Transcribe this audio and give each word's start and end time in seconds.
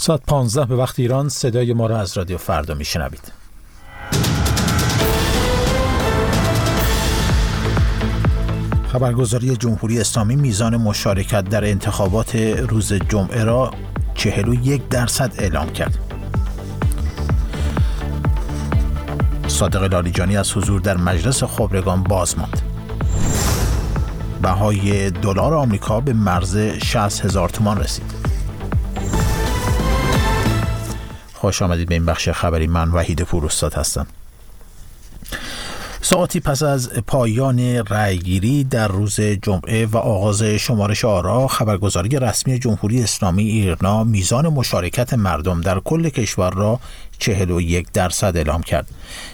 ساعت 0.00 0.20
15 0.26 0.64
به 0.64 0.76
وقت 0.76 0.98
ایران 0.98 1.28
صدای 1.28 1.72
ما 1.72 1.86
را 1.86 1.98
از 1.98 2.16
رادیو 2.16 2.38
فردا 2.38 2.74
میشنوید 2.74 3.32
خبرگزاری 8.92 9.56
جمهوری 9.56 10.00
اسلامی 10.00 10.36
میزان 10.36 10.76
مشارکت 10.76 11.44
در 11.44 11.64
انتخابات 11.64 12.36
روز 12.36 12.92
جمعه 12.92 13.44
را 13.44 13.70
41 14.14 14.88
درصد 14.88 15.32
اعلام 15.38 15.70
کرد. 15.70 15.98
صادق 19.46 19.82
لالیجانی 19.82 20.36
از 20.36 20.52
حضور 20.52 20.80
در 20.80 20.96
مجلس 20.96 21.44
خبرگان 21.44 22.02
باز 22.02 22.38
ماند. 22.38 22.62
بهای 24.42 25.10
دلار 25.10 25.54
آمریکا 25.54 26.00
به 26.00 26.12
مرز 26.12 26.56
60 26.56 27.24
هزار 27.24 27.48
تومان 27.48 27.80
رسید. 27.80 28.37
خوش 31.40 31.62
آمدید 31.62 31.88
به 31.88 31.94
این 31.94 32.06
بخش 32.06 32.28
خبری 32.28 32.66
من 32.66 32.88
وحید 32.88 33.22
پوروستاد 33.22 33.74
هستم. 33.74 34.06
ساعتی 36.02 36.40
پس 36.40 36.62
از 36.62 36.90
پایان 37.06 37.58
رأیگیری 37.60 38.64
در 38.64 38.88
روز 38.88 39.20
جمعه 39.20 39.86
و 39.86 39.96
آغاز 39.96 40.42
شمارش 40.42 41.04
آرا 41.04 41.48
خبرگزاری 41.48 42.08
رسمی 42.08 42.58
جمهوری 42.58 43.02
اسلامی 43.02 43.42
ایرنا 43.42 44.04
میزان 44.04 44.48
مشارکت 44.48 45.14
مردم 45.14 45.60
در 45.60 45.80
کل 45.80 46.08
کشور 46.08 46.50
را 46.50 46.80
41 47.18 47.92
درصد 47.92 48.36
اعلام 48.36 48.62
کرد. 48.62 48.88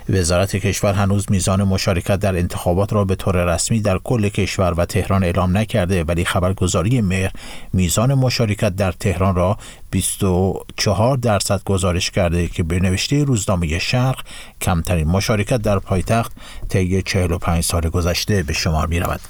وزارت 0.08 0.56
کشور 0.56 0.92
هنوز 0.92 1.26
میزان 1.30 1.62
مشارکت 1.62 2.16
در 2.16 2.36
انتخابات 2.36 2.92
را 2.92 3.04
به 3.04 3.14
طور 3.14 3.54
رسمی 3.54 3.80
در 3.80 3.98
کل 3.98 4.28
کشور 4.28 4.74
و 4.76 4.84
تهران 4.84 5.24
اعلام 5.24 5.56
نکرده 5.56 6.04
ولی 6.04 6.24
خبرگزاری 6.24 7.00
مهر 7.00 7.30
میزان 7.72 8.14
مشارکت 8.14 8.76
در 8.76 8.92
تهران 8.92 9.34
را 9.34 9.58
24 9.90 11.16
درصد 11.16 11.64
گزارش 11.64 12.10
کرده 12.10 12.48
که 12.48 12.62
به 12.62 12.80
نوشته 12.80 13.24
روزنامه 13.24 13.78
شرق 13.78 14.20
کمترین 14.60 15.08
مشارکت 15.08 15.62
در 15.62 15.78
پایتخت 15.78 16.32
طی 16.68 17.02
45 17.02 17.64
سال 17.64 17.88
گذشته 17.88 18.42
به 18.42 18.52
شمار 18.52 18.86
می 18.86 19.00
رود. 19.00 19.20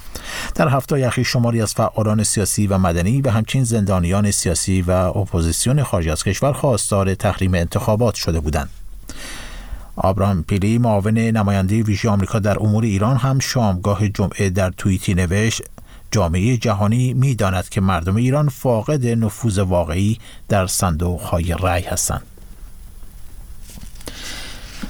در 0.55 0.67
هفته 0.67 1.07
اخیر 1.07 1.23
شماری 1.23 1.61
از 1.61 1.73
فعالان 1.73 2.23
سیاسی 2.23 2.67
و 2.67 2.77
مدنی 2.77 3.21
و 3.21 3.29
همچنین 3.29 3.65
زندانیان 3.65 4.31
سیاسی 4.31 4.81
و 4.81 4.91
اپوزیسیون 4.91 5.83
خارج 5.83 6.09
از 6.09 6.23
کشور 6.23 6.53
خواستار 6.53 7.15
تحریم 7.15 7.53
انتخابات 7.53 8.15
شده 8.15 8.39
بودند. 8.45 8.69
آبرام 9.95 10.43
پیلی 10.43 10.77
معاون 10.77 11.17
نماینده 11.17 11.83
ویژه 11.83 12.09
آمریکا 12.09 12.39
در 12.39 12.59
امور 12.59 12.83
ایران 12.83 13.17
هم 13.17 13.39
شامگاه 13.39 14.09
جمعه 14.09 14.49
در 14.49 14.69
توییتی 14.69 15.13
نوشت 15.13 15.61
جامعه 16.11 16.57
جهانی 16.57 17.13
می‌داند 17.13 17.69
که 17.69 17.81
مردم 17.81 18.15
ایران 18.15 18.49
فاقد 18.49 19.07
نفوذ 19.07 19.59
واقعی 19.59 20.19
در 20.49 20.67
صندوق 20.67 21.21
های 21.21 21.55
رأی 21.59 21.83
هستند. 21.83 22.21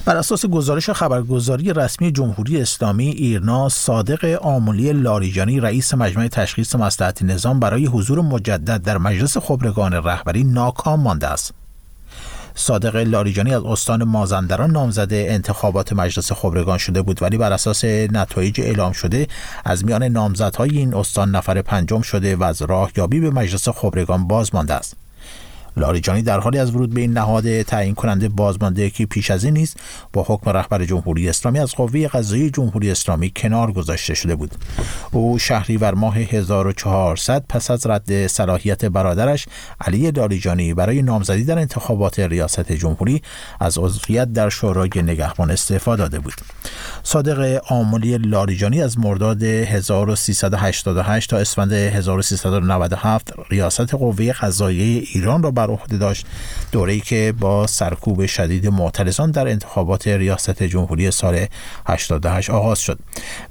بر 0.05 0.17
اساس 0.17 0.45
گزارش 0.45 0.89
خبرگزاری 0.89 1.73
رسمی 1.73 2.11
جمهوری 2.11 2.61
اسلامی 2.61 3.07
ایرنا 3.09 3.69
صادق 3.69 4.39
آمولی 4.41 4.93
لاریجانی 4.93 5.59
رئیس 5.59 5.93
مجمع 5.93 6.27
تشخیص 6.27 6.75
مصلحت 6.75 7.23
نظام 7.23 7.59
برای 7.59 7.85
حضور 7.85 8.21
مجدد 8.21 8.81
در 8.81 8.97
مجلس 8.97 9.37
خبرگان 9.37 9.93
رهبری 9.93 10.43
ناکام 10.43 10.99
مانده 10.99 11.27
است 11.27 11.53
صادق 12.55 12.95
لاریجانی 12.95 13.53
از 13.53 13.63
استان 13.63 14.03
مازندران 14.03 14.71
نامزد 14.71 15.13
انتخابات 15.13 15.93
مجلس 15.93 16.31
خبرگان 16.31 16.77
شده 16.77 17.01
بود 17.01 17.21
ولی 17.21 17.37
بر 17.37 17.53
اساس 17.53 17.85
نتایج 17.85 18.61
اعلام 18.61 18.91
شده 18.91 19.27
از 19.65 19.85
میان 19.85 20.03
نامزدهای 20.03 20.69
این 20.69 20.93
استان 20.93 21.31
نفر 21.31 21.61
پنجم 21.61 22.01
شده 22.01 22.35
و 22.35 22.43
از 22.43 22.61
راهیابی 22.61 23.19
به 23.19 23.29
مجلس 23.29 23.69
خبرگان 23.69 24.27
باز 24.27 24.55
مانده 24.55 24.73
است. 24.73 25.04
لاریجانی 25.77 26.21
در 26.21 26.39
حالی 26.39 26.59
از 26.59 26.75
ورود 26.75 26.93
به 26.93 27.01
این 27.01 27.13
نهاد 27.13 27.61
تعیین 27.61 27.95
کننده 27.95 28.29
بازمانده 28.29 28.89
که 28.89 29.05
پیش 29.05 29.31
از 29.31 29.43
این 29.43 29.53
نیست 29.53 29.77
با 30.13 30.25
حکم 30.27 30.49
رهبر 30.49 30.85
جمهوری 30.85 31.29
اسلامی 31.29 31.59
از 31.59 31.71
قوه 31.71 32.07
قضایی 32.07 32.49
جمهوری 32.49 32.91
اسلامی 32.91 33.31
کنار 33.35 33.71
گذاشته 33.71 34.13
شده 34.13 34.35
بود. 34.35 34.55
او 35.11 35.39
شهریور 35.39 35.93
ماه 35.93 36.17
1400 36.17 37.45
پس 37.49 37.71
از 37.71 37.87
رد 37.87 38.27
صلاحیت 38.27 38.85
برادرش 38.85 39.45
علی 39.81 40.11
لاریجانی 40.11 40.73
برای 40.73 41.01
نامزدی 41.01 41.43
در 41.43 41.59
انتخابات 41.59 42.19
ریاست 42.19 42.71
جمهوری 42.71 43.21
از 43.59 43.77
عضویت 43.77 44.33
در 44.33 44.49
شورای 44.49 44.89
نگهبان 44.95 45.51
استعفا 45.51 45.95
داده 45.95 46.19
بود. 46.19 46.33
صادق 47.03 47.61
آمولی 47.69 48.17
لاریجانی 48.17 48.81
از 48.81 48.99
مرداد 48.99 49.43
1388 49.43 51.29
تا 51.29 51.37
اسفند 51.37 51.73
1397 51.73 53.33
ریاست 53.49 53.93
قوه 53.93 54.31
قضاییه 54.31 55.03
ایران 55.13 55.43
را 55.43 55.51
بر 55.67 55.73
عهده 55.73 55.97
داشت. 55.97 56.25
دوره‌ای 56.71 56.99
که 56.99 57.33
با 57.39 57.67
سرکوب 57.67 58.25
شدید 58.25 58.67
معترضان 58.67 59.31
در 59.31 59.47
انتخابات 59.47 60.07
ریاست 60.07 60.63
جمهوری 60.63 61.11
سال 61.11 61.45
88 61.87 62.49
آغاز 62.49 62.79
شد. 62.79 62.99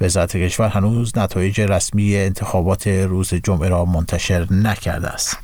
وزارت 0.01 0.37
کشور 0.37 0.69
هنوز 0.69 1.19
نتایج 1.19 1.61
رسمی 1.61 2.17
انتخابات 2.17 2.87
روز 2.87 3.35
جمعه 3.35 3.69
را 3.69 3.85
منتشر 3.85 4.47
نکرده 4.51 5.09
است. 5.09 5.44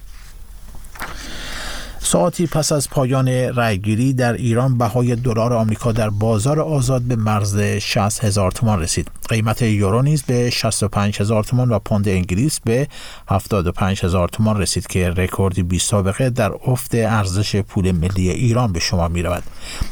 ساعتی 2.02 2.46
پس 2.46 2.72
از 2.72 2.90
پایان 2.90 3.28
رأیگیری 3.28 4.12
در 4.12 4.32
ایران 4.32 4.78
بهای 4.78 5.16
دلار 5.16 5.52
آمریکا 5.52 5.92
در 5.92 6.10
بازار 6.10 6.60
آزاد 6.60 7.02
به 7.02 7.16
مرز 7.16 7.58
60 7.58 8.24
هزار 8.24 8.50
تومان 8.50 8.80
رسید. 8.80 9.10
قیمت 9.28 9.62
یورو 9.62 10.02
نیز 10.02 10.22
به 10.22 10.50
65 10.50 11.20
هزار 11.20 11.44
تومان 11.44 11.72
و 11.72 11.78
پوند 11.78 12.08
انگلیس 12.08 12.60
به 12.60 12.88
75 13.28 14.04
هزار 14.04 14.28
تومان 14.28 14.60
رسید 14.60 14.86
که 14.86 15.10
رکوردی 15.10 15.62
بی 15.62 15.78
سابقه 15.78 16.30
در 16.30 16.52
افت 16.66 16.94
ارزش 16.94 17.56
پول 17.56 17.92
ملی 17.92 18.30
ایران 18.30 18.72
به 18.72 18.80
شما 18.80 19.08
می 19.08 19.22
رود. 19.22 19.42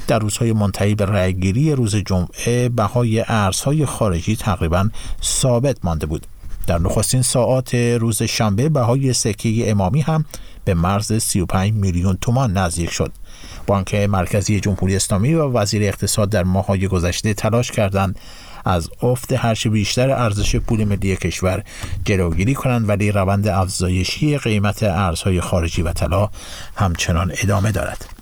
در 0.07 0.19
روزهای 0.19 0.53
منتهی 0.53 0.95
به 0.95 1.05
رأیگیری 1.05 1.73
روز 1.73 1.97
جمعه 1.97 2.69
بهای 2.69 3.25
ارزهای 3.29 3.87
خارجی 3.87 4.37
تقریبا 4.37 4.91
ثابت 5.23 5.77
مانده 5.85 6.07
بود. 6.07 6.27
در 6.67 6.79
نخستین 6.79 7.23
ساعات 7.23 7.75
روز 7.75 8.23
شنبه 8.23 8.69
بهای 8.69 9.13
سکه 9.13 9.71
امامی 9.71 10.01
هم 10.01 10.25
به 10.69 10.75
مرز 10.75 11.13
35 11.13 11.73
میلیون 11.73 12.19
تومان 12.21 12.53
نزدیک 12.53 12.91
شد. 12.91 13.13
بانک 13.67 13.95
مرکزی 13.95 14.61
جمهوری 14.61 14.97
اسلامی 14.97 15.35
و 15.35 15.53
وزیر 15.53 15.83
اقتصاد 15.83 16.31
در 16.31 16.43
ماههای 16.43 16.89
گذشته 16.89 17.35
تلاش 17.35 17.71
کردند 17.71 18.19
از 18.65 18.91
افت 19.03 19.33
هرچه 19.33 19.71
بیشتر 19.71 20.11
ارزش 20.11 20.57
پول 20.57 20.85
ملی 20.85 21.17
کشور 21.17 21.65
جلوگیری 22.05 22.55
کنند 22.55 22.89
ولی 22.89 23.13
روند 23.13 23.49
افزایشی 23.49 24.39
قیمت 24.39 24.83
ارزهای 24.83 25.41
خارجی 25.41 25.83
و 25.83 25.93
طلا 25.93 26.31
همچنان 26.77 27.33
ادامه 27.43 27.73
دارد. 27.73 28.18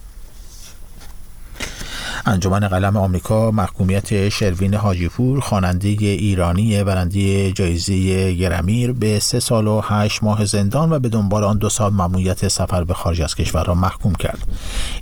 انجمن 2.28 2.68
قلم 2.68 2.96
آمریکا 2.96 3.50
محکومیت 3.50 4.28
شروین 4.28 4.74
حاجیپور 4.74 5.40
خواننده 5.40 5.88
ایرانی 5.88 6.84
برنده 6.84 7.52
جایزه 7.52 8.32
گرمیر 8.32 8.92
به 8.92 9.18
سه 9.18 9.40
سال 9.40 9.66
و 9.66 9.80
هشت 9.84 10.22
ماه 10.22 10.44
زندان 10.44 10.92
و 10.92 10.98
به 10.98 11.08
دنبال 11.08 11.44
آن 11.44 11.58
دو 11.58 11.68
سال 11.68 11.92
ممنوعیت 11.92 12.48
سفر 12.48 12.84
به 12.84 12.94
خارج 12.94 13.22
از 13.22 13.34
کشور 13.34 13.64
را 13.64 13.74
محکوم 13.74 14.14
کرد. 14.14 14.48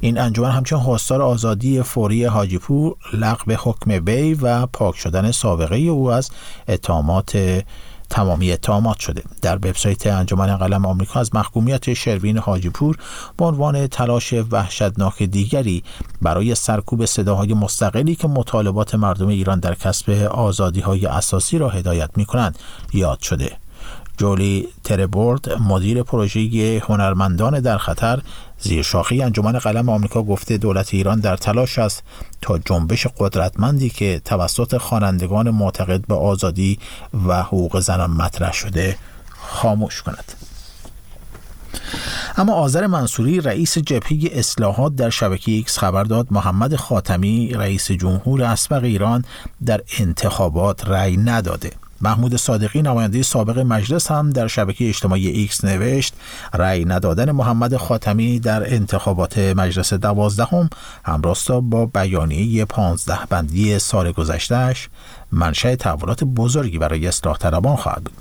این 0.01 0.19
انجمن 0.19 0.51
همچنین 0.51 0.83
خواستار 0.83 1.23
آزادی 1.23 1.83
فوری 1.83 2.25
حاجیپور 2.25 2.97
لغو 3.13 3.53
حکم 3.59 3.91
وی 4.07 4.35
و 4.35 4.67
پاک 4.67 4.97
شدن 4.97 5.31
سابقه 5.31 5.77
او 5.77 6.11
از 6.11 6.31
اتهامات 6.69 7.63
تمامی 8.11 8.53
اتهامات 8.53 8.99
شده. 8.99 9.23
در 9.43 9.57
وبسایت 9.57 10.07
انجمن 10.07 10.57
قلم 10.57 10.87
آمریکا 10.87 11.21
از 11.21 11.35
محکومیت 11.35 11.95
شروین 11.95 12.39
حاجیپور 12.39 12.97
به 13.37 13.45
عنوان 13.45 13.87
تلاش 13.87 14.35
وحشتناک 14.51 15.23
دیگری 15.23 15.83
برای 16.23 16.55
سرکوب 16.55 17.05
صداهای 17.05 17.55
مستقلی 17.55 18.15
که 18.15 18.29
مطالبات 18.29 18.95
مردم 18.95 19.29
ایران 19.29 19.61
در 19.61 19.75
کسب 19.75 20.11
آزادی 20.31 20.81
های 20.81 21.07
اساسی 21.07 21.59
را 21.59 21.69
هدایت 21.69 22.11
می 22.17 22.25
کنند 22.25 22.59
یاد 22.93 23.21
شده. 23.21 23.64
جولی 24.17 24.69
تربورد 24.85 25.53
مدیر 25.53 26.03
پروژه 26.03 26.83
هنرمندان 26.89 27.61
در 27.61 27.79
خطر 27.79 28.23
زیر 28.59 28.83
شاخی 28.83 29.23
انجمن 29.23 29.53
قلم 29.53 29.89
آمریکا 29.89 30.23
گفته 30.23 30.59
دولت 30.59 30.95
ایران 30.95 31.21
در 31.21 31.37
تلاش 31.37 31.79
است 31.79 32.03
تا 32.43 32.59
جنبش 32.59 33.07
قدرتمندی 33.19 33.91
که 33.91 34.21
توسط 34.25 34.77
خوانندگان 34.77 35.51
معتقد 35.51 36.07
به 36.07 36.15
آزادی 36.15 36.79
و 37.27 37.43
حقوق 37.43 37.81
زنان 37.81 38.11
مطرح 38.11 38.53
شده 38.53 38.97
خاموش 39.31 40.03
کند. 40.03 40.33
اما 42.37 42.53
آذر 42.55 42.87
منصوری 42.87 43.41
رئیس 43.41 43.79
جبهه 43.79 44.19
اصلاحات 44.33 44.97
در 44.97 45.11
شبکه 45.11 45.53
ایکس 45.53 45.79
خبر 45.79 46.05
داد 46.05 46.27
محمد 46.31 46.77
خاتمی 46.77 47.53
رئیس 47.55 47.91
جمهور 47.91 48.43
اسبق 48.43 48.85
ایران 48.85 49.25
در 49.67 49.81
انتخابات 49.99 50.89
رأی 50.89 51.17
نداده. 51.17 51.71
محمود 52.01 52.37
صادقی 52.37 52.83
نماینده 52.83 53.23
سابق 53.23 53.59
مجلس 53.59 54.11
هم 54.11 54.31
در 54.31 54.47
شبکه 54.47 54.89
اجتماعی 54.89 55.29
ایکس 55.29 55.65
نوشت 55.65 56.15
رأی 56.55 56.85
ندادن 56.85 57.31
محمد 57.31 57.77
خاتمی 57.77 58.39
در 58.39 58.75
انتخابات 58.75 59.39
مجلس 59.39 59.95
دوازدهم 59.95 60.71
همراستا 61.05 61.61
با 61.61 61.87
بیانیه 61.87 62.65
پانزده 62.65 63.19
بندی 63.31 63.79
سال 63.79 64.13
گذشتهش 64.13 64.89
منشأ 65.33 65.75
تحولات 65.75 66.25
بزرگی 66.25 66.79
برای 66.79 67.07
اصلاح 67.07 67.37
طلبان 67.37 67.77
خواهد 67.77 68.05
بود. 68.05 68.15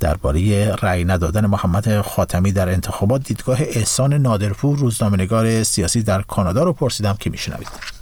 درباره 0.00 0.74
رأی 0.74 1.04
ندادن 1.04 1.46
محمد 1.46 2.00
خاتمی 2.00 2.52
در 2.52 2.68
انتخابات 2.68 3.22
دیدگاه 3.24 3.58
احسان 3.60 4.14
نادرپور 4.14 4.78
روزنامه‌نگار 4.78 5.62
سیاسی 5.62 6.02
در 6.02 6.22
کانادا 6.22 6.62
رو 6.62 6.72
پرسیدم 6.72 7.16
که 7.20 7.30
میشنوید. 7.30 7.99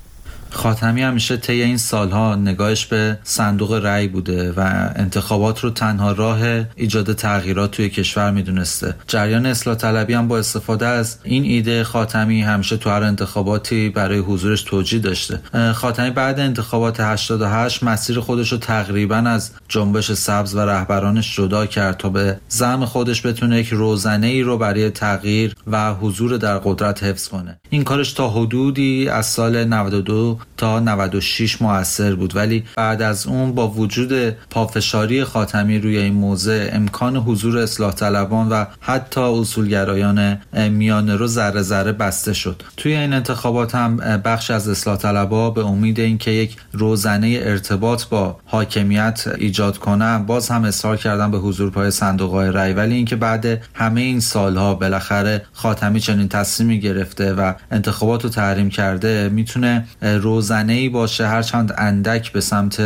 خاتمی 0.59 1.03
همیشه 1.03 1.37
طی 1.37 1.63
این 1.63 1.77
سالها 1.77 2.35
نگاهش 2.35 2.87
به 2.87 3.19
صندوق 3.23 3.73
رأی 3.73 4.09
بوده 4.09 4.53
و 4.53 4.91
انتخابات 4.97 5.61
رو 5.61 5.71
تنها 5.71 6.13
راه 6.13 6.41
ایجاد 6.77 7.13
تغییرات 7.13 7.71
توی 7.71 7.89
کشور 7.89 8.31
می‌دونسته. 8.31 8.95
جریان 9.07 9.47
اصلاح 9.47 9.77
طلبی 9.77 10.15
هم 10.15 10.29
با 10.29 10.39
استفاده 10.39 10.87
از 10.87 11.19
این 11.25 11.45
ایده 11.45 11.85
خاتمی 11.85 12.43
همیشه 12.43 12.77
تو 12.77 12.91
هر 12.91 13.03
انتخاباتی 13.03 13.89
برای 13.89 14.19
حضورش 14.19 14.63
توجیه 14.63 15.01
داشته. 15.01 15.41
خاتمی 15.75 16.11
بعد 16.11 16.41
انتخابات 16.41 17.01
88 17.01 17.83
مسیر 17.83 18.21
خودش 18.21 18.53
رو 18.53 18.59
تقریبا 18.59 19.17
از 19.17 19.51
جنبش 19.69 20.13
سبز 20.13 20.55
و 20.55 20.61
رهبرانش 20.61 21.37
جدا 21.37 21.67
کرد 21.67 21.97
تا 21.97 22.09
به 22.09 22.39
زعم 22.49 22.85
خودش 22.85 23.27
بتونه 23.27 23.59
یک 23.59 23.69
روزنه 23.69 24.27
ای 24.27 24.43
رو 24.43 24.59
برای 24.59 24.91
تغییر 24.91 25.55
و 25.67 25.95
حضور 25.95 26.37
در 26.37 26.59
قدرت 26.59 27.03
حفظ 27.03 27.29
کنه. 27.29 27.61
این 27.71 27.85
کارش 27.85 28.13
تا 28.13 28.31
حدودی 28.31 29.09
از 29.09 29.27
سال 29.27 29.65
92 29.65 30.39
تا 30.57 30.81
96 30.81 31.63
موثر 31.63 32.15
بود. 32.15 32.37
ولی 32.37 32.65
بعد 32.77 33.03
از 33.03 33.27
اون 33.27 33.55
با 33.55 33.69
وجود 33.69 34.31
پافشاری 34.51 35.25
خاتمی 35.25 35.79
روی 35.79 35.99
این 35.99 36.15
موضع 36.15 36.71
امکان 36.73 37.17
حضور 37.17 37.59
اصلاح 37.59 37.93
طلبان 37.93 38.49
و 38.49 38.65
حتی 38.81 39.21
اصولگرایان 39.21 40.39
میانه 40.71 41.17
رو 41.17 41.27
ذره 41.27 41.63
ذره 41.63 41.93
بسته 41.93 42.33
شد. 42.33 42.63
توی 42.77 42.97
این 42.97 43.13
انتخابات 43.13 43.75
هم 43.75 43.97
بخش 43.97 44.51
از 44.51 44.69
اصلاح 44.69 44.97
طلبا 44.97 45.51
به 45.51 45.67
امید 45.67 46.01
اینکه 46.01 46.31
یک 46.31 46.57
روزنه 46.73 47.39
ارتباط 47.43 48.05
با 48.05 48.37
حاکمیت 48.45 49.25
ایجاد 49.39 49.79
کنن 49.79 50.27
باز 50.27 50.49
هم 50.49 50.65
اصرار 50.65 50.97
کردن 50.97 51.31
به 51.31 51.39
حضور 51.39 51.71
پای 51.71 51.91
صندوق 51.91 52.31
های 52.31 52.51
رای 52.53 52.73
ولی 52.73 52.95
اینکه 52.95 53.17
بعد 53.17 53.63
همه 53.75 54.01
این 54.01 54.21
سالها 54.21 54.75
بالاخره 54.75 55.45
خاتمی 55.53 56.01
چنین 56.01 56.29
تصمیمی 56.29 56.81
گرفته 56.81 57.35
و 57.35 57.53
انتخابات 57.71 58.25
رو 58.25 58.31
تحریم 58.31 58.71
کرده 58.71 59.29
می‌تونه 59.29 59.85
روزنه 60.29 60.89
باشه 60.89 61.27
هرچند 61.27 61.75
اندک 61.79 62.33
به 62.33 62.41
سمت 62.41 62.81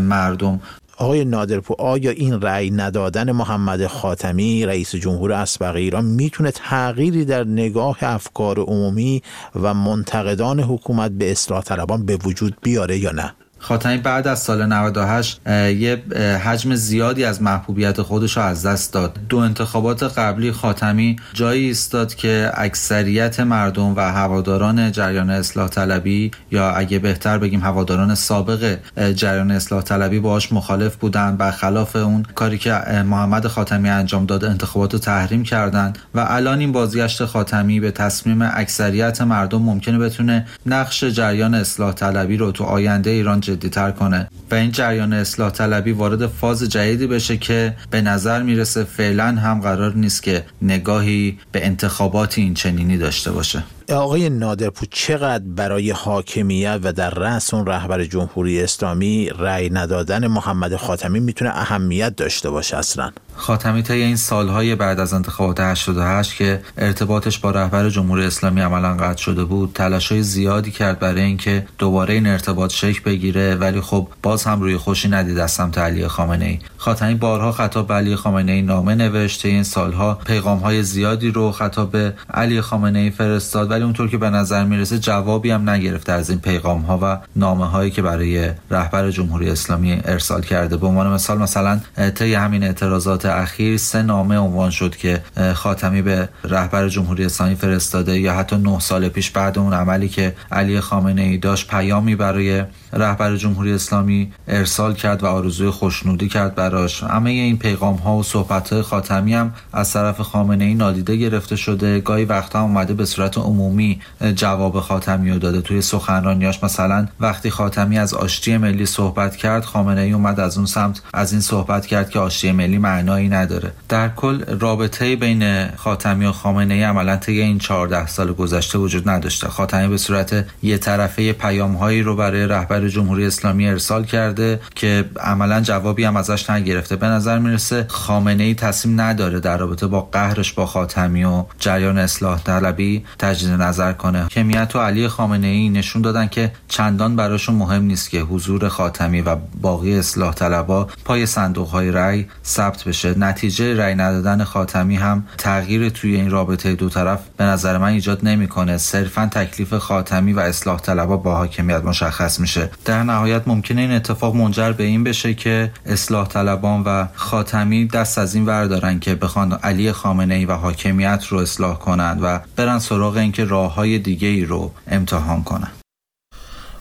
مردم 0.00 0.60
آقای 1.00 1.24
نادرپور 1.24 1.76
آیا 1.78 2.10
این 2.10 2.40
رأی 2.40 2.70
ندادن 2.70 3.32
محمد 3.32 3.86
خاتمی 3.86 4.66
رئیس 4.66 4.94
جمهور 4.94 5.32
اسبق 5.32 5.74
ایران 5.74 6.04
می‌تونه 6.04 6.50
تغییری 6.50 7.24
در 7.24 7.44
نگاه 7.44 7.98
افکار 8.00 8.58
عمومی 8.58 9.22
و 9.62 9.74
منتقدان 9.74 10.60
حکومت 10.60 11.10
به 11.10 11.30
اصلاح 11.30 11.62
طلبان 11.62 12.06
به 12.06 12.16
وجود 12.16 12.56
بیاره 12.62 12.98
یا 12.98 13.10
نه؟ 13.10 13.32
خاتمی 13.60 13.96
بعد 13.96 14.28
از 14.28 14.38
سال 14.38 14.66
98 14.66 15.40
یه 15.46 16.02
حجم 16.44 16.74
زیادی 16.74 17.24
از 17.24 17.42
محبوبیت 17.42 18.02
خودش 18.02 18.36
رو 18.36 18.42
از 18.42 18.66
دست 18.66 18.92
داد. 18.92 19.18
دو 19.28 19.38
انتخابات 19.38 20.02
قبلی 20.02 20.52
خاتمی 20.52 21.16
جایی 21.32 21.66
ایستاد 21.66 22.14
که 22.14 22.50
اکثریت 22.54 23.40
مردم 23.40 23.96
و 23.96 24.00
هواداران 24.00 24.92
جریان 24.92 25.30
اصلاح 25.30 25.68
طلبی 25.68 26.30
یا 26.50 26.70
اگه 26.70 26.98
بهتر 26.98 27.38
بگیم 27.38 27.60
هواداران 27.60 28.14
سابق 28.14 28.78
جریان 29.14 29.50
اصلاح 29.50 29.82
طلبی 29.82 30.20
باهاش 30.20 30.52
مخالف 30.52 30.96
بودن 30.96 31.36
برخلاف 31.36 31.96
اون 31.96 32.22
کاری 32.34 32.58
که 32.58 32.72
محمد 33.06 33.46
خاتمی 33.46 33.88
انجام 33.88 34.26
داد 34.26 34.44
انتخابات 34.44 34.96
تحریم 34.96 35.42
کردند 35.42 35.98
و 36.14 36.26
الان 36.28 36.58
این 36.58 36.72
بازگشت 36.72 37.24
خاتمی 37.24 37.80
به 37.80 37.90
تصمیم 37.90 38.42
اکثریت 38.42 39.20
مردم 39.20 39.62
ممکنه 39.62 39.98
بتونه 39.98 40.46
نقش 40.66 41.04
جریان 41.04 41.54
اصلاح 41.54 41.92
طلبی 41.92 42.36
رو 42.36 42.52
تو 42.52 42.64
آینده 42.64 43.10
ایران 43.10 43.40
جدیتر 43.50 43.90
کنه. 43.90 44.28
و 44.50 44.54
این 44.54 44.70
جریان 44.70 45.12
اصلاح 45.12 45.50
طلبی 45.50 45.92
وارد 45.92 46.26
فاز 46.26 46.62
جدیدی 46.62 47.06
بشه 47.06 47.36
که 47.36 47.76
به 47.90 48.00
نظر 48.00 48.42
می‌رسه 48.42 48.84
فعلا 48.84 49.24
هم 49.24 49.60
قرار 49.60 49.94
نیست 49.94 50.22
که 50.22 50.44
نگاهی 50.62 51.38
به 51.52 51.66
انتخابات 51.66 52.38
این 52.38 52.54
چنینی 52.54 52.98
داشته 52.98 53.32
باشه. 53.32 53.62
آقای 53.94 54.30
نادرپور 54.30 54.88
چقدر 54.90 55.44
برای 55.44 55.90
حاکمیت 55.90 56.80
و 56.82 56.92
در 56.92 57.10
رأس 57.10 57.54
اون 57.54 57.66
رهبر 57.66 58.04
جمهوری 58.04 58.62
اسلامی 58.62 59.30
رأی 59.38 59.70
ندادن 59.70 60.26
محمد 60.26 60.76
خاتمی 60.76 61.20
می‌تونه 61.20 61.50
اهمیت 61.50 62.16
داشته 62.16 62.50
باشه 62.50 62.76
اصلا؟ 62.76 63.10
خاتمی 63.36 63.82
طی 63.82 63.92
این 63.92 64.16
سالهای 64.16 64.74
بعد 64.74 65.00
از 65.00 65.12
انتخابات 65.12 65.60
88 65.60 66.36
که 66.36 66.62
ارتباطش 66.78 67.38
با 67.38 67.50
رهبر 67.50 67.88
جمهوری 67.88 68.24
اسلامی 68.24 68.60
عملا 68.60 68.94
قطع 68.94 69.22
شده 69.22 69.44
بود 69.44 69.72
تلاشای 69.74 70.22
زیادی 70.22 70.70
کرد 70.70 70.98
برای 70.98 71.22
اینکه 71.22 71.66
دوباره 71.78 72.14
این 72.14 72.26
ارتباط 72.26 72.72
شکل 72.72 73.00
بگیره 73.04 73.54
ولی 73.54 73.80
خب 73.80 74.08
باز 74.22 74.44
هم 74.44 74.60
روی 74.60 74.76
خوشی 74.76 75.08
ندید 75.08 75.38
از 75.38 75.50
سمت 75.50 75.78
علی 75.78 76.08
خامنه 76.08 76.44
ای 76.44 76.58
خاتمی 76.76 77.14
بارها 77.14 77.52
خطاب 77.52 77.86
به 77.86 77.94
علی 77.94 78.16
خامنه 78.16 78.52
ای 78.52 78.62
نامه 78.62 78.94
نوشته 78.94 79.48
این 79.48 79.62
سالها 79.62 80.14
پیغام 80.14 80.58
های 80.58 80.82
زیادی 80.82 81.30
رو 81.30 81.52
خطاب 81.52 81.90
به 81.90 82.14
علی 82.34 82.60
خامنه 82.60 82.98
ای 82.98 83.10
فرستاد 83.10 83.68
ولی 83.80 83.84
اونطور 83.84 84.08
که 84.08 84.18
به 84.18 84.30
نظر 84.30 84.64
می‌رسه 84.64 84.98
جوابی 84.98 85.50
هم 85.50 85.70
نگرفته 85.70 86.12
از 86.12 86.30
این 86.30 86.38
پیغام 86.38 86.80
ها 86.80 86.98
و 87.02 87.18
نامه 87.36 87.66
هایی 87.66 87.90
که 87.90 88.02
برای 88.02 88.50
رهبر 88.70 89.10
جمهوری 89.10 89.50
اسلامی 89.50 90.00
ارسال 90.04 90.42
کرده. 90.42 90.76
به 90.76 90.86
عنوان 90.86 91.12
مثال 91.12 91.38
مثلا 91.38 91.80
طی 92.14 92.34
همین 92.34 92.62
اعتراضات 92.62 93.26
اخیر 93.26 93.76
سه 93.76 94.02
نامه 94.02 94.36
عنوان 94.36 94.70
شد 94.70 94.96
که 94.96 95.22
خاتمی 95.54 96.02
به 96.02 96.28
رهبر 96.44 96.88
جمهوری 96.88 97.24
اسلامی 97.24 97.54
فرستاده 97.54 98.18
یا 98.18 98.34
حتی 98.34 98.56
نه 98.56 98.78
سال 98.78 99.08
پیش 99.08 99.30
بعد 99.30 99.58
اون 99.58 99.72
عملی 99.72 100.08
که 100.08 100.34
علی 100.52 100.80
خامنه 100.80 101.22
ای 101.22 101.38
داشت 101.38 101.68
پیامی 101.68 102.16
برای 102.16 102.64
رهبر 102.92 103.36
جمهوری 103.36 103.72
اسلامی 103.72 104.32
ارسال 104.48 104.94
کرد 104.94 105.22
و 105.22 105.26
آرزوی 105.26 105.70
خوشنودی 105.70 106.28
کرد 106.28 106.54
براش. 106.54 107.02
همه 107.02 107.30
این 107.30 107.58
پیغام 107.58 107.94
ها 107.94 108.16
و 108.16 108.22
صحبت 108.22 108.72
های 108.72 108.82
خاتمی 108.82 109.34
هم 109.34 109.54
از 109.72 109.92
طرف 109.92 110.20
خامنه 110.20 110.64
ای 110.64 110.74
نادیده 110.74 111.16
گرفته 111.16 111.56
شده. 111.56 112.00
گاهی 112.00 112.24
وقتا 112.24 112.62
اومده 112.62 112.94
به 112.94 113.04
صورت 113.04 113.38
عمومی 113.38 114.00
جواب 114.34 114.80
خاتمی 114.80 115.30
رو 115.30 115.38
داده. 115.38 115.60
توی 115.60 115.82
سخنرانیاش 115.82 116.64
مثلا 116.64 117.06
وقتی 117.20 117.50
خاتمی 117.50 117.98
از 117.98 118.14
آشتی 118.14 118.56
ملی 118.56 118.86
صحبت 118.86 119.36
کرد 119.36 119.64
خامنه 119.64 120.00
ای 120.00 120.12
اومد 120.12 120.40
از 120.40 120.56
اون 120.56 120.66
سمت 120.66 121.02
از 121.14 121.32
این 121.32 121.40
صحبت 121.40 121.86
کرد 121.86 122.10
که 122.10 122.18
آشتی 122.18 122.52
ملی 122.52 122.78
معنایی 122.78 123.28
نداره. 123.28 123.72
در 123.88 124.08
کل 124.08 124.44
رابطه 124.60 125.16
بین 125.16 125.68
خاتمی 125.76 126.26
و 126.26 126.32
خامنه 126.32 126.74
ای 126.74 126.82
عملا 126.82 127.16
طی 127.16 127.40
این 127.40 127.58
14 127.58 128.06
سال 128.06 128.32
گذشته 128.32 128.78
وجود 128.78 129.08
نداشته. 129.08 129.48
خاتمی 129.48 129.88
به 129.88 129.96
صورت 129.96 130.46
یه 130.62 130.78
طرفه 130.78 131.32
پیام 131.32 131.74
هایی 131.74 132.02
رو 132.02 132.16
برای 132.16 132.46
رهبر 132.46 132.79
جمهوری 132.88 133.26
اسلامی 133.26 133.68
ارسال 133.68 134.04
کرده 134.04 134.60
که 134.74 135.04
عملا 135.20 135.60
جوابی 135.60 136.04
هم 136.04 136.16
ازش 136.16 136.50
نگرفته. 136.50 136.96
به 136.96 137.06
نظر 137.06 137.38
می‌رسه 137.38 137.86
خامنه 137.88 138.42
ای 138.42 138.54
تصمیم 138.54 139.00
نداره 139.00 139.40
در 139.40 139.56
رابطه 139.56 139.86
با 139.86 140.00
قهرش 140.00 140.52
با 140.52 140.66
خاتمی 140.66 141.24
و 141.24 141.44
جریان 141.58 141.98
اصلاح 141.98 142.42
طلبی 142.42 143.04
تجدید 143.18 143.50
نظر 143.50 143.92
کنه. 143.92 144.28
کمیت 144.28 144.76
و 144.76 144.78
علی 144.78 145.08
خامنه 145.08 145.46
ای 145.46 145.68
نشون 145.68 146.02
دادن 146.02 146.28
که 146.28 146.52
چندان 146.68 147.16
براشون 147.16 147.54
مهم 147.54 147.82
نیست 147.82 148.10
که 148.10 148.20
حضور 148.20 148.68
خاتمی 148.68 149.20
و 149.20 149.36
باقی 149.60 149.98
اصلاح 149.98 150.34
طلبا 150.34 150.88
پای 151.04 151.26
صندوق 151.26 151.68
های 151.68 151.90
رأی 151.90 152.26
ثبت 152.44 152.84
بشه. 152.84 153.18
نتیجه 153.18 153.76
رأی 153.76 153.94
ندادن 153.94 154.44
خاتمی 154.44 154.96
هم 154.96 155.24
تغییر 155.38 155.88
توی 155.88 156.14
این 156.14 156.30
رابطه 156.30 156.74
دو 156.74 156.88
طرف 156.88 157.20
به 157.36 157.44
نظر 157.44 157.78
من 157.78 157.88
ایجاد 157.88 158.20
نمی‌کنه. 158.22 158.78
صرفا 158.78 159.26
تکلیف 159.32 159.74
خاتمی 159.74 160.32
و 160.32 160.40
اصلاح 160.40 160.80
طلبا 160.80 161.16
با 161.16 161.36
حاکمیت 161.36 161.84
مشخص 161.84 162.40
میشه. 162.40 162.69
در 162.84 163.02
نهایت 163.02 163.48
ممکنه 163.48 163.80
این 163.80 163.92
اتفاق 163.92 164.36
منجر 164.36 164.72
به 164.72 164.84
این 164.84 165.04
بشه 165.04 165.34
که 165.34 165.72
اصلاح 165.86 166.28
طلبان 166.28 166.82
و 166.82 167.06
خاتمی 167.14 167.86
دست 167.86 168.18
از 168.18 168.34
این 168.34 168.46
وردارن 168.46 169.00
که 169.00 169.14
بخوان 169.14 169.52
علی 169.52 169.92
خامنه 169.92 170.34
ای 170.34 170.44
و 170.44 170.52
حاکمیت 170.52 171.26
رو 171.28 171.38
اصلاح 171.38 171.78
کنند 171.78 172.18
و 172.22 172.40
برن 172.56 172.78
سراغ 172.78 173.16
اینکه 173.16 173.44
راه 173.44 173.74
های 173.74 173.98
دیگه 173.98 174.28
ای 174.28 174.44
رو 174.44 174.72
امتحان 174.88 175.42
کنن. 175.42 175.70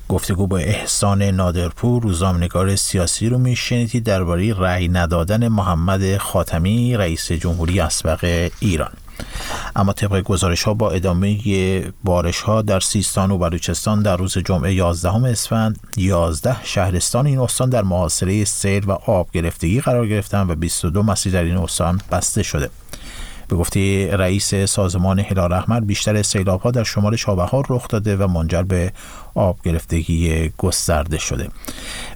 گفتگو 0.10 0.48
با 0.48 0.58
احسان 0.58 1.22
نادرپور 1.24 2.03
روزنامه‌نگار 2.03 2.75
سیاسی 2.75 3.29
رو 3.29 3.38
میشنیدید 3.38 4.03
درباره 4.03 4.53
رأی 4.53 4.88
ندادن 4.88 5.48
محمد 5.48 6.17
خاتمی 6.17 6.98
رئیس 6.98 7.31
جمهوری 7.31 7.79
اسبق 7.79 8.50
ایران. 8.60 8.91
اما 9.75 9.93
طبق 9.93 10.21
گزارش 10.21 10.63
ها 10.63 10.73
با 10.73 10.91
ادامه 10.91 11.38
بارش 12.03 12.41
ها 12.41 12.61
در 12.61 12.79
سیستان 12.79 13.31
و 13.31 13.38
بلوچستان 13.38 14.01
در 14.01 14.17
روز 14.17 14.38
جمعه 14.38 14.73
11 14.73 15.25
اسفند 15.25 15.79
11 15.97 16.55
شهرستان 16.63 17.25
این 17.25 17.39
استان 17.39 17.69
در 17.69 17.83
محاصره 17.83 18.45
سیل 18.45 18.85
و 18.85 18.91
آب 18.91 19.31
گرفتگی 19.31 19.81
قرار 19.81 20.07
گرفتن 20.07 20.47
و 20.49 20.55
22 20.55 21.03
مسیر 21.03 21.33
در 21.33 21.43
این 21.43 21.57
استان 21.57 22.01
بسته 22.11 22.43
شده. 22.43 22.69
به 23.50 23.56
گفته 23.56 24.10
رئیس 24.15 24.56
سازمان 24.56 25.20
هلال 25.20 25.53
احمر 25.53 25.79
بیشتر 25.79 26.22
سیلاب 26.22 26.62
ها 26.62 26.72
در 26.72 26.84
شمال 26.84 27.15
چابهار 27.15 27.65
رخ 27.70 27.88
داده 27.88 28.18
و 28.18 28.27
منجر 28.27 28.63
به 28.63 28.91
آب 29.36 29.58
گرفتگی 29.63 30.50
گسترده 30.58 31.18
شده. 31.18 31.48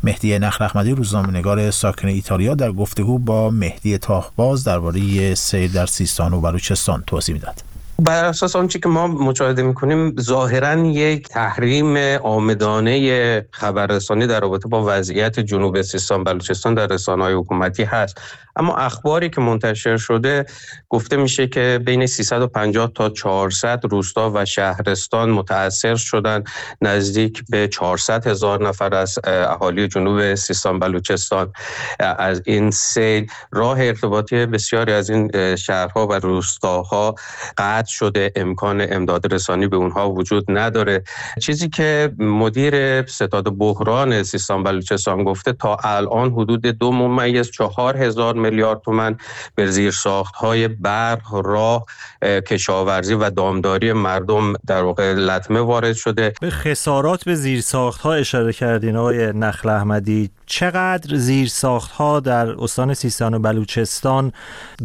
مهدی 0.04 0.40
نخل 0.40 0.66
احمدی 0.66 0.92
روزنامه‌نگار 0.92 1.72
ساکن 1.72 2.08
ایتالیا 2.08 2.56
در 2.56 2.72
گفتگو 2.72 3.20
با 3.20 3.50
مهدی 3.50 3.98
تاهباز 3.98 4.64
درباره 4.64 5.36
سیل 5.36 5.72
در 5.72 5.86
سیستان 5.86 6.34
و 6.34 6.42
بلوچستان 6.42 7.04
توضیح 7.08 7.36
می‌داد. 7.36 7.73
بر 8.00 8.26
اساس 8.26 8.56
آنچه 8.56 8.80
که 8.80 8.90
ما 8.90 9.08
مشاهده 9.08 9.64
می‌کنیم 9.64 10.16
ظاهرا 10.22 10.76
یک 10.76 11.28
تحریم 11.28 11.98
آمدانه 12.24 13.46
خبررسانی 13.52 14.28
در 14.28 14.40
رابطه 14.40 14.68
با 14.68 14.84
وضعیت 14.88 15.40
جنوب 15.40 15.82
سیستان 15.82 16.24
بلوچستان 16.24 16.74
در 16.74 16.88
رسانه 16.88 17.24
های 17.24 17.34
حکومتی 17.34 17.84
هست. 17.84 18.22
اما 18.56 18.76
اخباری 18.76 19.30
که 19.30 19.42
منتشر 19.42 19.98
شده 19.98 20.46
گفته 20.90 21.18
میشه 21.18 21.48
که 21.48 21.80
بین 21.86 22.06
350 22.06 22.92
تا 22.96 23.10
400 23.10 23.82
روستا 23.92 24.32
و 24.36 24.46
شهرستان 24.46 25.30
متاثر 25.30 25.96
شدن 25.96 26.44
نزدیک 26.82 27.44
به 27.50 27.68
400 27.68 28.28
هزار 28.28 28.68
نفر 28.68 28.96
از 28.96 29.20
اهالی 29.24 29.88
جنوب 29.88 30.36
سیستان 30.36 30.80
بلوچستان. 30.80 31.54
از 32.00 32.42
این 32.46 32.72
سیل 32.72 33.28
راه 33.52 33.80
ارتباطی 33.80 34.46
بسیاری 34.46 34.94
از 34.94 35.10
این 35.10 35.56
شهرها 35.56 36.08
و 36.08 36.14
روستاها 36.14 37.16
قطع 37.58 37.83
شده 37.88 38.32
امکان 38.36 38.94
امداد 38.94 39.34
رسانی 39.34 39.68
به 39.68 39.78
اونها 39.78 40.12
وجود 40.12 40.46
نداره. 40.48 41.04
چیزی 41.42 41.70
که 41.70 42.12
مدیر 42.18 43.06
ستاد 43.06 43.58
بحران 43.58 44.24
سیستان 44.24 44.64
بلوچستان 44.64 45.24
گفته 45.24 45.54
تا 45.54 45.78
الان 45.84 46.32
حدود 46.32 46.62
دو 46.62 46.92
ممیز 46.92 47.52
چهار 47.52 47.98
هزار 47.98 48.36
میلیارد 48.36 48.82
تومن 48.82 49.18
به 49.56 49.66
زیر 49.66 49.92
ساخت 49.92 50.36
های 50.36 50.68
برق 50.68 51.34
راه 51.34 51.86
کشاورزی 52.24 53.14
و 53.14 53.30
دامداری 53.30 53.94
مردم 53.94 54.54
در 54.68 54.84
واقع 54.84 55.14
لطمه 55.14 55.60
وارد 55.60 55.96
شده. 55.96 56.34
به 56.42 56.50
خسارات 56.50 57.24
به 57.24 57.36
زیر 57.36 57.62
ساخت 57.62 58.02
ها 58.02 58.14
اشاره 58.14 58.54
کردین 58.54 58.96
آقای 58.96 59.34
نخل 59.34 59.70
احمدی. 59.70 60.30
چقدر 60.46 61.16
زیر 61.16 61.48
ساخت 61.48 61.92
ها 61.92 62.20
در 62.20 62.50
استان 62.50 62.94
سیستان 62.94 63.34
و 63.34 63.40
بلوچستان 63.40 64.32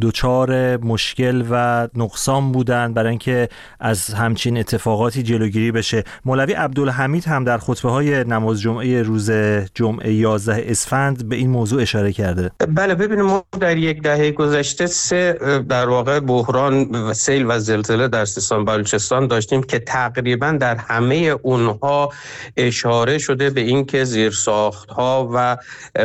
دچار 0.02 0.76
مشکل 0.76 1.44
و 1.50 1.88
نقصان 1.94 2.52
بودند 2.88 2.94
برای 2.94 3.10
اینکه 3.10 3.48
از 3.80 4.14
همچین 4.14 4.58
اتفاقاتی 4.58 5.22
جلوگیری 5.22 5.72
بشه. 5.72 6.04
مولوی 6.24 6.52
عبدالحمید 6.52 7.24
هم 7.24 7.44
در 7.44 7.58
خطبه 7.58 7.90
های 7.90 8.24
نماز 8.24 8.60
جمعه 8.60 9.02
روز 9.02 9.30
جمعه 9.74 10.12
11 10.12 10.64
اسفند 10.70 11.28
به 11.28 11.36
این 11.36 11.50
موضوع 11.50 11.82
اشاره 11.82 12.12
کرده. 12.12 12.50
بله 12.68 12.94
ببینیم 12.94 13.24
ما 13.24 13.44
در 13.60 13.76
یک 13.76 14.02
دهه 14.02 14.30
گذشته 14.30 14.86
سه 14.86 15.38
در 15.68 15.88
واقع 15.88 16.20
بحران 16.20 16.90
و 16.94 17.14
سیل 17.14 17.44
و 17.48 17.58
زلزله 17.58 18.08
در 18.08 18.24
سیستان 18.24 18.64
بلوچستان 18.64 19.26
داشتیم 19.26 19.62
که 19.62 19.78
تقریبا 19.78 20.56
در 20.60 20.76
همه 20.76 21.16
اونها 21.42 22.12
اشاره 22.56 23.18
شده 23.18 23.50
به 23.50 23.60
اینکه 23.60 24.04
زیرساخت 24.04 24.90
ها 24.90 25.30
و 25.34 25.56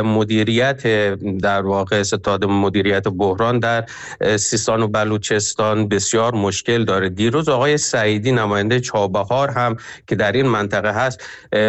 مدیریت 0.03 0.83
در 1.37 1.61
واقع 1.61 2.03
ستاد 2.03 2.45
مدیریت 2.45 3.07
بحران 3.07 3.59
در 3.59 3.85
سیستان 4.37 4.81
و 4.81 4.87
بلوچستان 4.87 5.87
بسیار 5.87 6.35
مشکل 6.35 6.72
داره. 6.77 7.09
دیروز 7.09 7.49
آقای 7.49 7.77
سعیدی 7.77 8.31
نماینده 8.31 8.79
چابهار 8.79 9.49
هم 9.49 9.77
که 10.07 10.15
در 10.15 10.31
این 10.31 10.47
منطقه 10.47 10.91
هست 10.91 11.23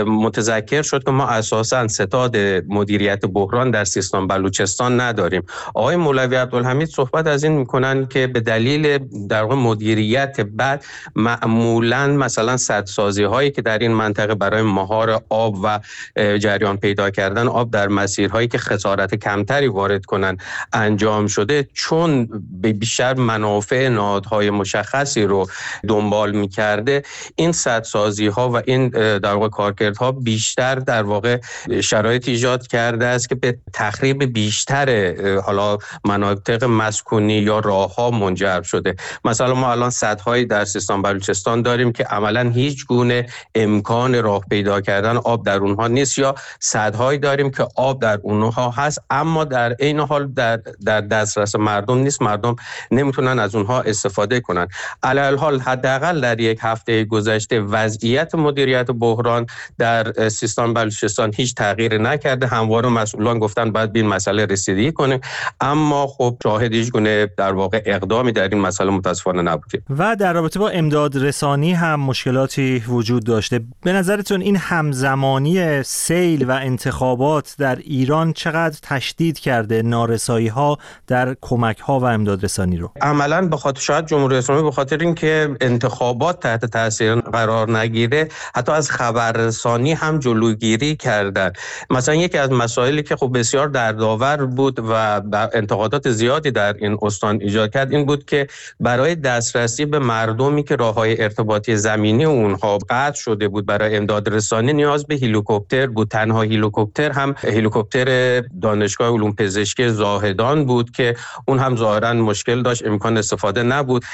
متذکر 0.06 0.82
شد 0.82 1.04
که 1.04 1.10
ما 1.10 1.26
اساسا 1.26 1.88
ستاد 1.88 2.36
مدیریت 2.68 3.26
بحران 3.26 3.70
در 3.70 3.84
سیستان 3.84 4.26
بلوچستان 4.26 5.00
نداریم. 5.00 5.42
آقای 5.74 5.96
مولوی 5.96 6.36
عبدالحمید 6.36 6.88
صحبت 6.88 7.26
از 7.26 7.44
این 7.44 7.52
می‌کنن 7.52 8.06
که 8.06 8.26
به 8.26 8.40
دلیل 8.40 8.98
در 9.28 9.44
مدیریت 9.44 10.40
بعد 10.40 10.84
معمولا 11.16 12.06
مثلا 12.06 12.56
سدسازی 12.56 13.24
هایی 13.24 13.50
که 13.50 13.62
در 13.62 13.78
این 13.78 13.92
منطقه 13.92 14.34
برای 14.34 14.62
مهار 14.62 15.22
آب 15.28 15.58
و 15.62 15.80
جریان 16.16 16.76
پیدا 16.76 17.10
کردن 17.10 17.48
آب 17.48 17.70
در 17.70 17.88
مسیرهایی 17.88 18.48
که 18.48 18.58
خسارت 18.58 19.14
کمتری 19.14 19.66
وارد 19.66 20.04
کنن 20.04 20.36
انجام 20.72 21.26
شده 21.26 21.68
چون 21.74 22.28
به 22.60 22.72
بیشتر 22.72 23.14
منافع 23.14 23.88
نهادهای 23.88 24.50
مشخصی 24.94 25.22
رو 25.22 25.46
دنبال 25.88 26.32
می‌کرده 26.32 27.02
این 27.36 27.52
سدسازی 27.52 28.26
ها 28.26 28.50
و 28.50 28.62
این 28.66 28.88
در 29.18 29.34
واقع 29.34 29.48
کارکردها 29.48 30.12
بیشتر 30.12 30.74
در 30.74 31.02
واقع 31.02 31.40
شرایط 31.82 32.28
ایجاد 32.28 32.66
کرده 32.66 33.06
است 33.06 33.28
که 33.28 33.34
به 33.34 33.58
تخریب 33.72 34.24
بیشتر 34.24 35.14
حالا 35.40 35.78
مناطق 36.04 36.64
مسکونی 36.64 37.38
یا 37.38 37.58
راه 37.58 37.94
ها 37.94 38.10
منجر 38.10 38.62
شده. 38.62 38.96
مثلا 39.24 39.54
ما 39.54 39.70
الان 39.72 39.90
سدهایی 39.90 40.46
در 40.46 40.64
سیستان 40.64 41.02
بلوچستان 41.02 41.62
داریم 41.62 41.92
که 41.92 42.04
عملا 42.04 42.50
هیچ 42.50 42.86
گونه 42.86 43.26
امکان 43.54 44.22
راه 44.22 44.40
پیدا 44.50 44.80
کردن 44.80 45.16
آب 45.16 45.46
در 45.46 45.58
اونها 45.58 45.88
نیست 45.88 46.18
یا 46.18 46.34
سدهایی 46.60 47.18
داریم 47.18 47.50
که 47.50 47.66
آب 47.76 48.02
در 48.02 48.18
اونها 48.22 48.70
هست 48.70 48.98
اما 49.10 49.44
در 49.44 49.72
عین 49.72 50.00
حال 50.00 50.32
در 50.32 50.56
در 50.84 51.00
دسترس 51.00 51.56
مردم 51.56 51.98
نیست. 51.98 52.22
مردم 52.22 52.56
نمی‌تونن 52.90 53.38
از 53.38 53.54
اونها 53.54 53.80
استفاده 53.80 54.40
کنن. 54.40 54.68
علی 55.02 55.36
حال 55.36 55.60
حداقل 55.60 56.20
در 56.20 56.40
یک 56.40 56.58
هفته 56.62 57.04
گذشته 57.04 57.60
وضعیت 57.60 58.34
مدیریت 58.34 58.86
بحران 58.90 59.46
در 59.78 60.28
سیستان 60.28 60.74
بلوچستان 60.74 61.32
هیچ 61.36 61.54
تغییر 61.54 61.98
نکرده. 61.98 62.46
همواره 62.46 62.88
مسئولان 62.88 63.38
گفتن 63.38 63.72
باید 63.72 63.92
به 63.92 63.98
این 64.00 64.08
مسئله 64.08 64.46
رسیدگی 64.46 64.92
کنیم. 64.92 65.20
اما 65.60 66.06
خب 66.06 66.36
شاهد 66.42 66.72
هیچ 66.72 66.90
گونه 66.90 67.30
در 67.36 67.52
واقع 67.52 67.82
اقدامی 67.86 68.32
در 68.32 68.48
این 68.48 68.60
مسئله 68.60 68.90
متاسفانه 68.90 69.42
نبودیم 69.42 69.84
و 69.98 70.16
در 70.16 70.32
رابطه 70.32 70.58
با 70.58 70.68
امداد 70.68 71.16
رسانی 71.16 71.72
هم 71.72 72.00
مشکلاتی 72.00 72.84
وجود 72.88 73.24
داشته. 73.24 73.60
به 73.82 73.92
نظرتون 73.92 74.40
این 74.40 74.56
همزمانی 74.56 75.82
سیل 75.82 76.50
و 76.50 76.50
انتخابات 76.50 77.54
در 77.58 77.76
ایران 77.76 78.32
چقدر 78.32 78.78
تشدید 78.82 79.38
کرده 79.38 79.82
نارسایی 79.82 80.48
ها 80.48 80.78
در 81.06 81.36
کمک 81.40 81.78
ها 81.78 82.00
و 82.00 82.04
امداد 82.04 82.44
رسانی 82.44 82.76
رو؟ 82.76 82.92
عملا 83.00 83.48
به 83.48 83.56
خاطر 83.56 83.80
شاید 83.80 84.06
جمهوری 84.06 84.36
اسلامی 84.36 84.62
خاطر 84.74 84.98
اینکه 84.98 85.56
انتخابات 85.60 86.40
تحت 86.40 86.64
تاثیر 86.64 87.14
قرار 87.14 87.78
نگیره 87.78 88.28
حتی 88.54 88.72
از 88.72 88.90
خبررسانی 88.90 89.92
هم 89.92 90.18
جلوگیری 90.18 90.96
کردن. 90.96 91.52
مثلا 91.90 92.14
یکی 92.14 92.38
از 92.38 92.50
مسائلی 92.52 93.02
که 93.02 93.16
خب 93.16 93.30
بسیار 93.38 93.68
دردآور 93.68 94.46
بود 94.46 94.78
و 94.78 95.22
انتقادات 95.54 96.10
زیادی 96.10 96.50
در 96.50 96.74
این 96.78 96.98
استان 97.02 97.40
ایجاد 97.40 97.72
کرد 97.72 97.92
این 97.92 98.06
بود 98.06 98.24
که 98.24 98.46
برای 98.80 99.14
دسترسی 99.14 99.84
به 99.84 99.98
مردمی 99.98 100.62
که 100.62 100.76
راه 100.76 100.94
های 100.94 101.22
ارتباطی 101.22 101.76
زمینی 101.76 102.24
اونها 102.24 102.78
قطع 102.78 103.20
شده 103.20 103.48
بود 103.48 103.66
برای 103.66 103.96
امداد 103.96 104.28
رسانی 104.28 104.72
نیاز 104.72 105.06
به 105.06 105.14
هلیکوپتر 105.14 105.86
بود. 105.86 106.08
تنها 106.08 106.42
هلیکوپتر 106.42 107.12
هم 107.12 107.34
هلیکوپتر 107.38 108.40
دانشگاه 108.40 109.10
علوم 109.12 109.32
پزشکی 109.32 109.88
زاهدان 109.88 110.64
بود 110.64 110.90
که 110.90 111.16
اون 111.48 111.58
هم 111.58 111.76
ظاهرا 111.76 112.12
مشکل 112.12 112.62
داشت 112.62 112.86
امکان 112.86 113.16
استفاده 113.16 113.62
نبود. 113.62 114.04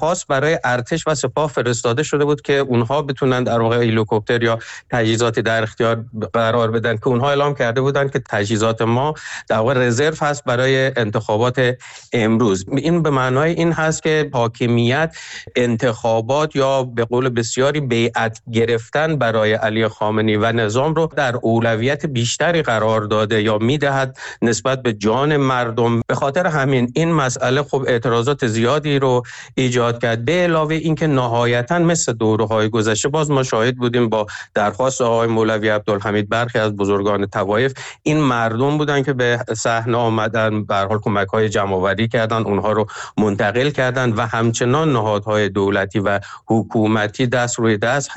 درخواست 0.00 0.26
برای 0.26 0.58
ارتش 0.64 1.06
و 1.06 1.14
سپاه 1.14 1.48
فرستاده 1.50 2.02
شده 2.02 2.24
بود 2.24 2.42
که 2.42 2.52
اونها 2.52 3.02
بتونن 3.02 3.44
در 3.44 3.60
واقع 3.60 3.76
هلیکوپتر 3.76 4.42
یا 4.42 4.58
تجهیزاتی 4.90 5.42
در 5.42 5.62
اختیار 5.62 6.04
قرار 6.32 6.70
بدن 6.70 6.96
که 6.96 7.08
اونها 7.08 7.28
اعلام 7.28 7.54
کرده 7.54 7.80
بودن 7.80 8.08
که 8.08 8.22
تجهیزات 8.28 8.82
ما 8.82 9.14
در 9.48 9.56
واقع 9.56 9.74
رزرو 9.74 10.14
هست 10.20 10.44
برای 10.44 10.92
انتخابات 10.96 11.76
امروز. 12.12 12.64
این 12.76 13.02
به 13.02 13.10
معنای 13.10 13.52
این 13.52 13.72
هست 13.72 14.02
که 14.02 14.30
حاکمیت 14.32 15.16
انتخابات 15.56 16.56
یا 16.56 16.82
به 16.82 17.04
قول 17.04 17.28
بسیاری 17.28 17.80
بیعت 17.80 18.40
گرفتن 18.52 19.16
برای 19.16 19.52
علی 19.52 19.88
خامنی 19.88 20.36
و 20.36 20.52
نظام 20.52 20.94
رو 20.94 21.08
در 21.16 21.36
اولویت 21.36 22.06
بیشتری 22.06 22.62
قرار 22.62 23.00
داده 23.00 23.42
یا 23.42 23.58
می‌دهد 23.58 24.18
نسبت 24.42 24.82
به 24.82 24.92
جان 24.92 25.36
مردم. 25.36 26.00
به 26.06 26.14
خاطر 26.14 26.46
همین 26.46 26.92
این 26.94 27.12
مسئله 27.12 27.62
خب 27.62 27.84
اعتراضات 27.88 28.46
زیادی 28.46 28.98
رو 28.98 29.22
ایجاد 29.54 29.79
کرد. 29.80 30.24
به 30.24 30.32
علاوه 30.32 30.74
اینکه 30.74 31.06
نهایتا 31.06 31.78
مثل 31.78 32.12
دوره 32.12 32.46
های 32.46 32.68
گذشته 32.68 33.08
باز 33.08 33.30
ما 33.30 33.42
شاهد 33.42 33.76
بودیم 33.76 34.08
با 34.08 34.26
درخواست 34.54 35.00
آقای 35.00 35.28
مولوی 35.28 35.68
عبدالحمید 35.68 36.28
برخی 36.28 36.58
از 36.58 36.76
بزرگان 36.76 37.26
توایف 37.26 37.72
این 38.02 38.20
مردم 38.20 38.78
بودن 38.78 39.02
که 39.02 39.12
به 39.12 39.38
صحنه 39.56 39.96
آمدن 39.96 40.64
به 40.64 40.74
حال 40.74 40.98
کمک 40.98 41.28
های 41.28 41.48
جمع 41.48 41.94
کردن 41.94 42.42
اونها 42.42 42.72
رو 42.72 42.86
منتقل 43.18 43.70
کردن 43.70 44.12
و 44.12 44.26
همچنان 44.26 44.92
نهادهای 44.92 45.48
دولتی 45.48 45.98
و 45.98 46.20
حکومتی 46.46 47.26
دست 47.26 47.58
روی 47.58 47.76
دست 47.76 48.10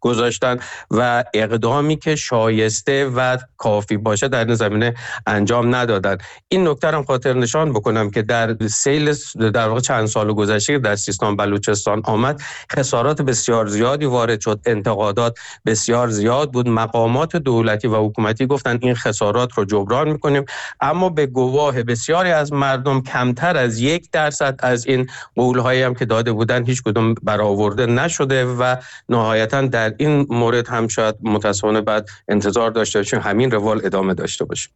گذاشتن 0.00 0.58
و 0.90 1.24
اقدامی 1.34 1.96
که 1.96 2.16
شایسته 2.16 3.06
و 3.06 3.38
کافی 3.56 3.96
باشه 3.96 4.28
در 4.28 4.44
این 4.44 4.54
زمینه 4.54 4.94
انجام 5.26 5.74
ندادن. 5.74 6.16
این 6.48 6.68
نکته 6.68 6.88
هم 6.88 7.04
خاطر 7.04 7.32
نشان 7.32 7.72
بکنم 7.72 8.10
که 8.10 8.22
در 8.22 8.56
سیل 8.68 9.14
در 9.54 9.68
واقع 9.68 9.80
چند 9.80 10.06
سال 10.06 10.32
گذشته 10.32 10.78
در 10.78 10.96
سیستان 11.08 11.36
بلوچستان 11.36 12.02
آمد. 12.04 12.42
خسارات 12.72 13.22
بسیار 13.22 13.66
زیادی 13.66 14.04
وارد 14.04 14.40
شد. 14.40 14.60
انتقادات 14.66 15.38
بسیار 15.66 16.08
زیاد 16.08 16.52
بود. 16.52 16.68
مقامات 16.68 17.36
دولتی 17.36 17.88
و 17.88 17.96
حکومتی 17.96 18.46
گفتن 18.46 18.78
این 18.82 18.94
خسارات 18.94 19.52
رو 19.52 19.64
جبران 19.64 20.08
می‌کنیم. 20.08 20.44
اما 20.80 21.08
به 21.08 21.26
گواه 21.26 21.82
بسیاری 21.82 22.30
از 22.30 22.52
مردم 22.52 23.00
کمتر 23.02 23.56
از 23.56 23.78
یک 23.80 24.10
درصد 24.12 24.54
از 24.62 24.86
این 24.86 25.06
قولهایی 25.36 25.82
هم 25.82 25.94
که 25.94 26.04
داده 26.04 26.32
بودن 26.32 26.64
هیچ 26.64 26.82
کدوم 26.82 27.14
برآورده 27.22 27.86
نشده 27.86 28.44
و 28.44 28.76
نهایتا 29.08 29.62
در 29.62 29.94
این 29.98 30.26
مورد 30.30 30.68
هم 30.68 30.88
شاید 30.88 31.14
متاسفانه 31.22 31.80
بعد 31.80 32.08
انتظار 32.28 32.70
داشته 32.70 32.98
باشیم. 32.98 33.20
همین 33.20 33.50
روال 33.50 33.80
ادامه 33.84 34.14
داشته 34.14 34.44
باشه 34.44 34.68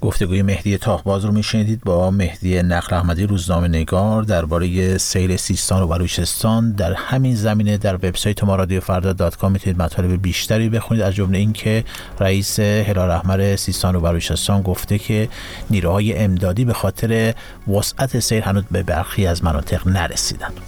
گفتگوی 0.00 0.42
مهدی 0.42 0.78
تاخباز 0.78 1.24
رو 1.24 1.32
میشنیدید 1.32 1.80
با 1.84 2.10
مهدی 2.10 2.62
نقل 2.62 2.96
احمدی 2.96 3.26
روزنامه 3.26 3.68
نگار 3.68 4.22
درباره 4.22 4.98
سیل 4.98 5.36
سیستان 5.36 5.82
و 5.82 5.86
بلوچستان. 5.86 6.72
در 6.72 6.92
همین 6.92 7.34
زمینه 7.34 7.76
در 7.76 7.94
وبسایت 7.94 8.44
ما 8.44 8.56
رادیو 8.56 8.80
فردا 8.80 9.12
دات 9.12 9.36
کام 9.36 9.52
می‌تونید 9.52 9.82
مطالب 9.82 10.22
بیشتری 10.22 10.68
بخونید. 10.68 11.02
از 11.02 11.14
جمله 11.14 11.38
اینکه 11.38 11.84
رئیس 12.20 12.60
هلال 12.60 13.10
احمر 13.10 13.56
سیستان 13.56 13.96
و 13.96 14.00
بلوچستان 14.00 14.62
گفته 14.62 14.98
که 14.98 15.28
نیروهای 15.70 16.16
امدادی 16.16 16.64
به 16.64 16.72
خاطر 16.72 17.34
وسعت 17.68 18.18
سیل 18.18 18.42
هنوز 18.42 18.64
به 18.70 18.82
برخی 18.82 19.26
از 19.26 19.44
مناطق 19.44 19.88
نرسیدند 19.88 20.60